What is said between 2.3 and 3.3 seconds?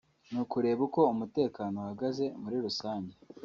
muri rusange